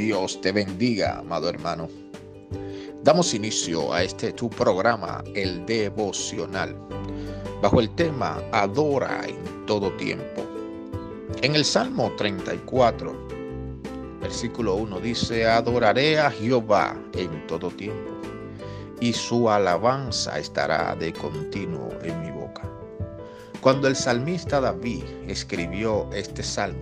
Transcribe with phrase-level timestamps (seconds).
[0.00, 1.86] Dios te bendiga, amado hermano.
[3.04, 6.74] Damos inicio a este tu programa, el devocional,
[7.60, 10.42] bajo el tema Adora en todo tiempo.
[11.42, 13.28] En el Salmo 34,
[14.22, 18.10] versículo 1 dice, Adoraré a Jehová en todo tiempo,
[19.00, 22.62] y su alabanza estará de continuo en mi boca.
[23.60, 26.80] Cuando el salmista David escribió este salmo,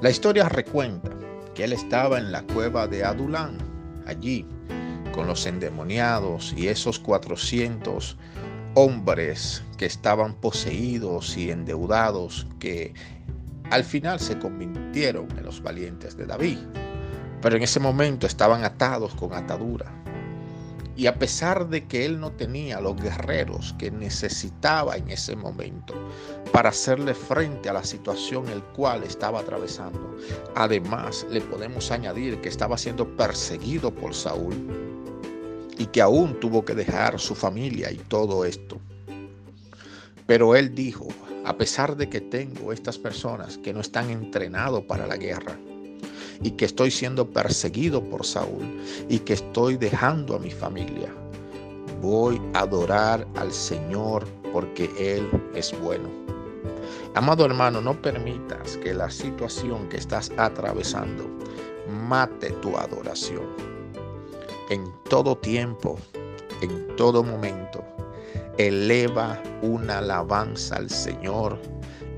[0.00, 1.17] la historia recuenta
[1.58, 3.58] que él estaba en la cueva de Adulán,
[4.06, 4.46] allí,
[5.10, 8.16] con los endemoniados y esos 400
[8.74, 12.94] hombres que estaban poseídos y endeudados, que
[13.72, 16.58] al final se convirtieron en los valientes de David.
[17.42, 19.92] Pero en ese momento estaban atados con atadura.
[20.98, 25.94] Y a pesar de que él no tenía los guerreros que necesitaba en ese momento
[26.52, 30.16] para hacerle frente a la situación el cual estaba atravesando,
[30.56, 34.56] además le podemos añadir que estaba siendo perseguido por Saúl
[35.78, 38.80] y que aún tuvo que dejar su familia y todo esto.
[40.26, 41.06] Pero él dijo,
[41.44, 45.56] a pesar de que tengo estas personas que no están entrenados para la guerra,
[46.42, 48.64] y que estoy siendo perseguido por Saúl
[49.08, 51.12] y que estoy dejando a mi familia.
[52.00, 56.08] Voy a adorar al Señor porque Él es bueno.
[57.14, 61.24] Amado hermano, no permitas que la situación que estás atravesando
[61.88, 63.46] mate tu adoración.
[64.70, 65.98] En todo tiempo,
[66.60, 67.82] en todo momento,
[68.58, 71.58] eleva una alabanza al Señor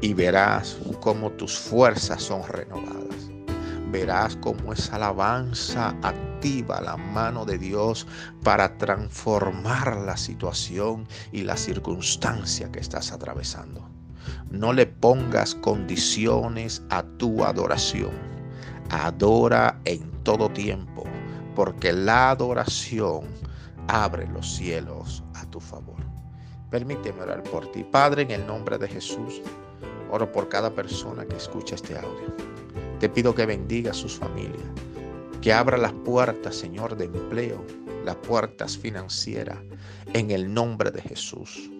[0.01, 3.20] y verás cómo tus fuerzas son renovadas
[3.91, 8.07] verás cómo esa alabanza activa la mano de Dios
[8.43, 13.89] para transformar la situación y la circunstancia que estás atravesando.
[14.51, 18.13] No le pongas condiciones a tu adoración.
[18.91, 21.05] Adora en todo tiempo,
[21.55, 23.25] porque la adoración
[23.89, 26.01] abre los cielos a tu favor.
[26.71, 27.85] Permíteme orar por ti.
[27.85, 29.43] Padre, en el nombre de Jesús,
[30.11, 32.50] oro por cada persona que escucha este audio.
[33.01, 34.61] Te pido que bendiga a sus familias,
[35.41, 37.65] que abra las puertas, Señor, de empleo,
[38.05, 39.59] las puertas financieras,
[40.13, 41.71] en el nombre de Jesús.